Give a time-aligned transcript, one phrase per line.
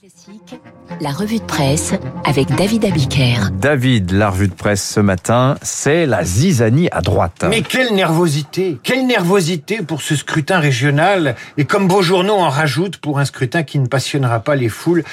[0.00, 0.58] Classique,
[1.02, 1.92] la revue de presse
[2.24, 3.50] avec David Abiker.
[3.52, 7.44] David, la revue de presse ce matin, c'est la zizanie à droite.
[7.50, 12.96] Mais quelle nervosité Quelle nervosité pour ce scrutin régional Et comme vos journaux en rajoutent
[12.96, 15.04] pour un scrutin qui ne passionnera pas les foules,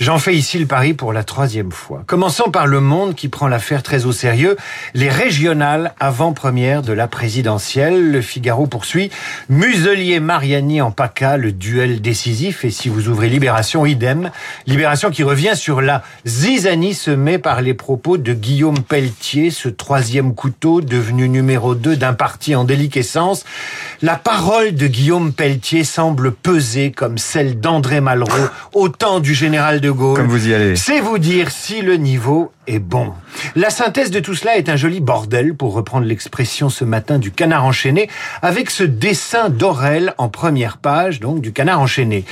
[0.00, 2.02] j'en fais ici le pari pour la troisième fois.
[2.06, 4.56] Commençons par Le Monde qui prend l'affaire très au sérieux.
[4.94, 8.10] Les régionales avant-première de la présidentielle.
[8.10, 9.12] Le Figaro poursuit.
[9.48, 12.64] Muselier Mariani en PACA, le duel décisif.
[12.64, 14.15] Et si vous ouvrez Libération, idem.
[14.66, 20.34] Libération qui revient sur la zizanie semée par les propos de Guillaume Pelletier, ce troisième
[20.34, 23.44] couteau devenu numéro 2 d'un parti en déliquescence.
[24.02, 29.80] La parole de Guillaume Pelletier semble peser comme celle d'André Malraux au temps du général
[29.80, 30.16] de Gaulle.
[30.16, 30.76] Comme vous y allez.
[30.76, 33.12] C'est vous dire si le niveau est bon.
[33.54, 37.30] La synthèse de tout cela est un joli bordel, pour reprendre l'expression ce matin du
[37.30, 38.08] canard enchaîné,
[38.42, 42.24] avec ce dessin d'Aurel en première page, donc du canard enchaîné.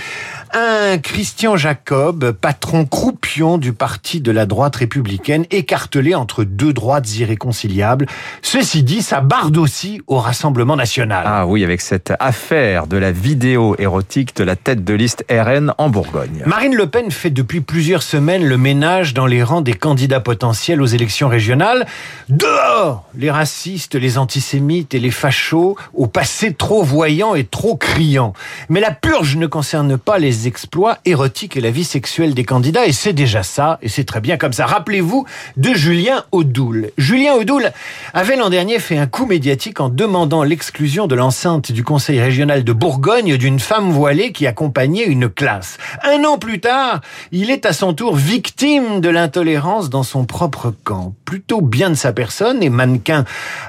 [0.57, 7.17] Un Christian Jacob, patron croupion du parti de la droite républicaine, écartelé entre deux droites
[7.17, 8.07] irréconciliables.
[8.41, 11.25] Ceci dit, ça barde aussi au Rassemblement national.
[11.27, 15.75] Ah oui, avec cette affaire de la vidéo érotique de la tête de liste RN
[15.77, 16.45] en Bourgogne.
[16.47, 20.81] Marine Le Pen fait depuis plusieurs semaines le ménage dans les rangs des candidats potentiels
[20.81, 21.85] aux élections régionales.
[22.29, 28.35] Dehors les racistes, les antisémites et les fachos, au passé trop voyant et trop criant.
[28.69, 32.87] Mais la purge ne concerne pas les exploits érotiques et la vie sexuelle des candidats,
[32.87, 34.67] et c'est déjà ça, et c'est très bien comme ça.
[34.67, 35.25] Rappelez-vous
[35.57, 36.91] de Julien Audoul.
[36.99, 37.71] Julien Audoul
[38.13, 42.65] avait l'an dernier fait un coup médiatique en demandant l'exclusion de l'enceinte du Conseil régional
[42.65, 45.79] de Bourgogne d'une femme voilée qui accompagnait une classe.
[46.03, 47.01] Un an plus tard,
[47.33, 51.15] il est à son tour victime de l'intolérance dans son propre camp.
[51.25, 53.25] Plutôt bien de sa personne et mannequin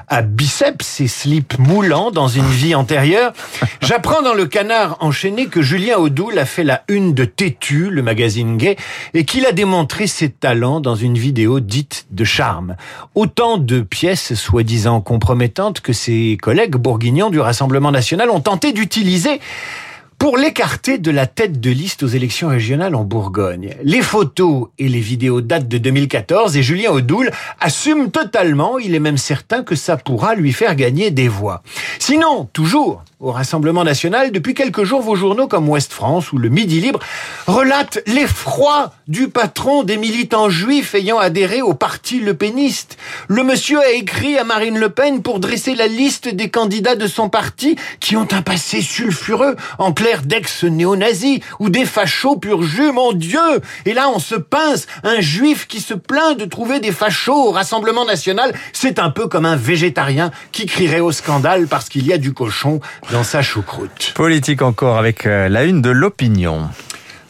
[0.08, 3.32] à biceps et slip moulant dans une vie antérieure,
[3.80, 8.56] j'apprends dans le canard enchaîné que Julien Audoul a la une de Tétu, le magazine
[8.56, 8.76] gay,
[9.14, 12.76] et qu'il a démontré ses talents dans une vidéo dite de charme.
[13.14, 19.40] Autant de pièces soi-disant compromettantes que ses collègues bourguignons du Rassemblement national ont tenté d'utiliser
[20.18, 23.74] pour l'écarter de la tête de liste aux élections régionales en Bourgogne.
[23.82, 27.30] Les photos et les vidéos datent de 2014 et Julien Audoul
[27.60, 31.62] assume totalement, il est même certain que ça pourra lui faire gagner des voix.
[31.98, 36.50] Sinon, toujours au Rassemblement national, depuis quelques jours, vos journaux comme Ouest France ou le
[36.50, 37.00] Midi Libre
[37.46, 42.98] relatent l'effroi du patron des militants juifs ayant adhéré au parti Le Peniste.
[43.28, 47.06] Le monsieur a écrit à Marine Le Pen pour dresser la liste des candidats de
[47.06, 52.92] son parti qui ont un passé sulfureux, en clair d'ex-néo-nazis ou des fachos pur jus,
[52.92, 53.62] mon Dieu!
[53.86, 57.50] Et là, on se pince, un juif qui se plaint de trouver des fachos au
[57.50, 62.12] Rassemblement national, c'est un peu comme un végétarien qui crierait au scandale parce qu'il y
[62.12, 62.80] a du cochon
[63.12, 64.12] dans sa choucroute.
[64.14, 66.68] Politique encore avec euh, la une de l'opinion.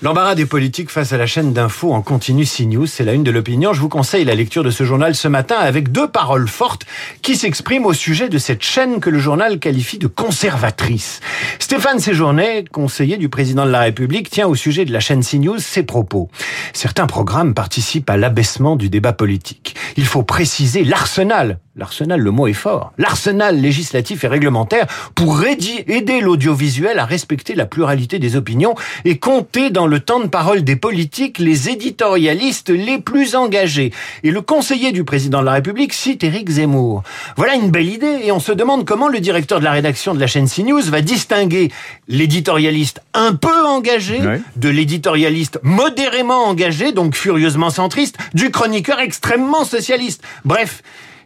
[0.02, 3.30] L'embarras des politiques face à la chaîne d'infos en continu CNews, c'est la une de
[3.30, 3.72] l'opinion.
[3.72, 6.84] Je vous conseille la lecture de ce journal ce matin avec deux paroles fortes
[7.22, 11.20] qui s'expriment au sujet de cette chaîne que le journal qualifie de conservatrice.
[11.58, 15.60] Stéphane Séjourné, conseiller du président de la République, tient au sujet de la chaîne CNews
[15.60, 16.28] ses propos.
[16.74, 19.76] Certains programmes participent à l'abaissement du débat politique.
[19.96, 26.20] Il faut préciser l'arsenal l'arsenal, le mot est fort, l'arsenal législatif et réglementaire pour aider
[26.20, 30.76] l'audiovisuel à respecter la pluralité des opinions et compter dans le temps de parole des
[30.76, 33.92] politiques les éditorialistes les plus engagés.
[34.22, 37.02] Et le conseiller du président de la République cite Éric Zemmour.
[37.36, 40.20] Voilà une belle idée et on se demande comment le directeur de la rédaction de
[40.20, 41.70] la chaîne CNews va distinguer
[42.08, 44.20] l'éditorialiste un peu engagé
[44.56, 50.22] de l'éditorialiste modérément engagé, donc furieusement centriste, du chroniqueur extrêmement socialiste.
[50.44, 50.82] Bref,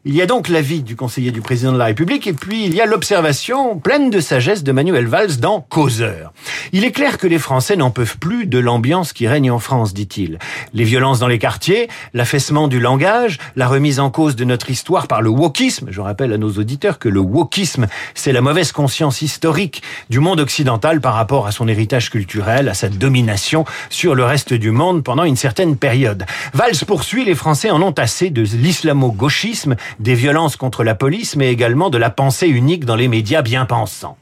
[0.07, 2.75] il y a donc l'avis du conseiller du président de la République et puis il
[2.75, 6.33] y a l'observation pleine de sagesse de Manuel Valls dans Causeur.
[6.73, 9.93] Il est clair que les Français n'en peuvent plus de l'ambiance qui règne en France,
[9.93, 10.39] dit-il.
[10.73, 15.07] Les violences dans les quartiers, l'affaissement du langage, la remise en cause de notre histoire
[15.07, 15.89] par le wokisme.
[15.91, 20.41] Je rappelle à nos auditeurs que le wokisme, c'est la mauvaise conscience historique du monde
[20.41, 25.05] occidental par rapport à son héritage culturel, à sa domination sur le reste du monde
[25.05, 26.25] pendant une certaine période.
[26.55, 31.51] Valls poursuit, les Français en ont assez de l'islamo-gauchisme des violences contre la police, mais
[31.53, 34.17] également de la pensée unique dans les médias bien pensants.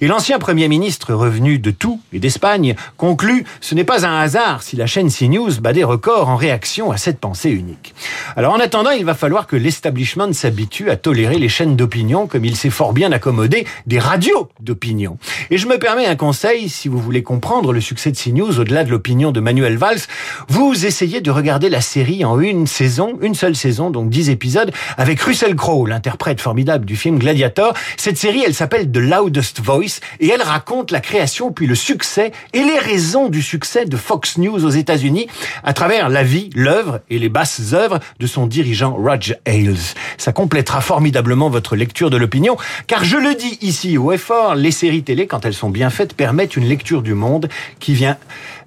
[0.00, 4.62] Et l'ancien Premier ministre revenu de tout et d'Espagne conclut ce n'est pas un hasard
[4.62, 7.94] si la chaîne CNews bat des records en réaction à cette pensée unique.
[8.36, 12.44] Alors en attendant, il va falloir que l'establishment s'habitue à tolérer les chaînes d'opinion comme
[12.44, 15.18] il s'est fort bien accommodé des radios d'opinion.
[15.50, 18.84] Et je me permets un conseil, si vous voulez comprendre le succès de CNews au-delà
[18.84, 20.00] de l'opinion de Manuel Valls,
[20.48, 24.72] vous essayez de regarder la série en une saison, une seule saison, donc dix épisodes,
[24.96, 27.74] avec Russell Crowe, l'interprète formidable du film Gladiator.
[27.96, 32.32] Cette série, elle s'appelle The Loudest Voice et elle raconte la création puis le succès
[32.52, 35.26] et les raisons du succès de Fox News aux États-Unis
[35.64, 39.76] à travers la vie, l'œuvre et les basses œuvres de son dirigeant Roger Ailes.
[40.16, 42.56] Ça complétera formidablement votre lecture de l'opinion
[42.86, 46.14] car je le dis ici au effort, les séries télé quand elles sont bien faites
[46.14, 47.48] permettent une lecture du monde
[47.80, 48.16] qui vient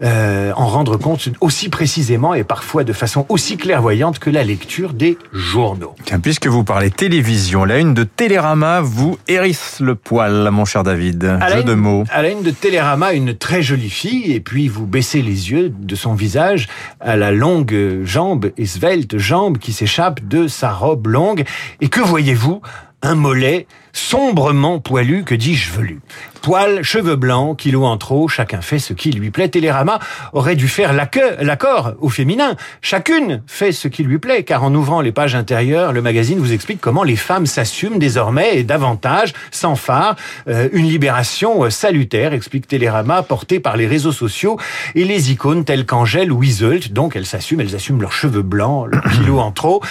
[0.03, 4.93] euh, en rendre compte aussi précisément et parfois de façon aussi clairvoyante que la lecture
[4.93, 5.95] des journaux.
[6.05, 11.25] Tiens, puisque vous parlez télévision, la une de Télérama vous hérisse le poil, mon David.
[11.25, 12.05] À Jeu de mots.
[12.09, 15.69] À la une de Télérama, une très jolie fille, et puis vous baissez les yeux
[15.69, 16.69] de son visage
[17.01, 21.43] à la longue jambe et svelte jambe qui s'échappe de sa robe longue.
[21.81, 22.61] Et que voyez-vous?
[23.01, 26.01] Un mollet sombrement poilu, que dis-je velu.
[26.41, 29.49] Poil, cheveux blancs, kilos en trop, chacun fait ce qui lui plaît.
[29.49, 29.99] Télérama
[30.33, 32.55] aurait dû faire l'accord au féminin.
[32.81, 36.51] Chacune fait ce qui lui plaît, car en ouvrant les pages intérieures, le magazine vous
[36.51, 40.15] explique comment les femmes s'assument désormais et davantage, sans phare,
[40.47, 44.57] euh, une libération euh, salutaire, explique Télérama, portée par les réseaux sociaux
[44.95, 46.91] et les icônes telles qu'Angèle ou Iseult.
[46.91, 49.83] Donc elles s'assument, elles assument leurs cheveux blancs, leurs kilos en trop.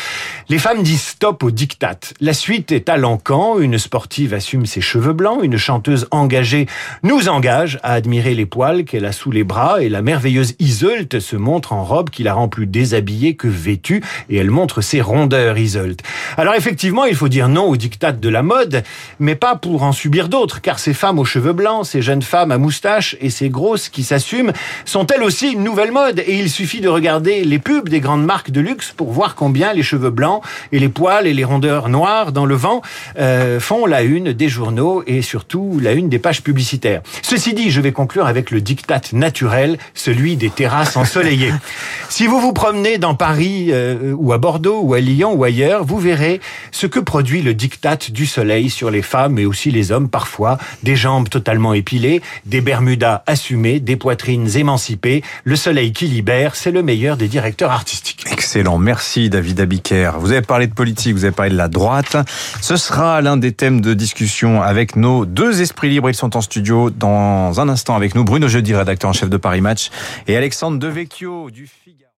[0.48, 2.00] Les femmes disent stop au diktat.
[2.20, 6.66] La suite est à l'encan, une sportive assume ses cheveux blancs, une chanteuse engagée
[7.02, 11.18] nous engage à admirer les poils qu'elle a sous les bras et la merveilleuse Iseult
[11.18, 15.00] se montre en robe qui la rend plus déshabillée que vêtue et elle montre ses
[15.00, 15.96] rondeurs Iseult.
[16.36, 18.84] Alors effectivement, il faut dire non au diktat de la mode,
[19.18, 22.52] mais pas pour en subir d'autres, car ces femmes aux cheveux blancs, ces jeunes femmes
[22.52, 24.52] à moustache et ces grosses qui s'assument
[24.84, 28.24] sont elles aussi une nouvelle mode et il suffit de regarder les pubs des grandes
[28.24, 31.88] marques de luxe pour voir combien les cheveux blancs et les poils et les rondeurs
[31.88, 32.82] noires dans le vent
[33.18, 37.02] euh, font la une des journaux et surtout la une des pages publicitaires.
[37.22, 41.52] Ceci dit, je vais conclure avec le diktat naturel, celui des terrasses ensoleillées.
[42.08, 45.84] si vous vous promenez dans Paris euh, ou à Bordeaux ou à Lyon ou ailleurs,
[45.84, 46.40] vous verrez
[46.72, 50.58] ce que produit le diktat du soleil sur les femmes et aussi les hommes parfois,
[50.82, 56.70] des jambes totalement épilées, des bermudas assumées, des poitrines émancipées, le soleil qui libère, c'est
[56.70, 58.24] le meilleur des directeurs artistiques.
[58.30, 60.12] Excellent, merci David Abiker.
[60.18, 62.16] Vous avez parlé de politique, vous avez parlé de la droite.
[62.60, 66.10] Ce sera l'un des thèmes de discussion avec nos deux esprits libres.
[66.10, 68.24] Ils sont en studio dans un instant avec nous.
[68.24, 69.90] Bruno Jeudi, rédacteur en chef de Paris Match,
[70.26, 71.99] et Alexandre Devecchio du Figaro.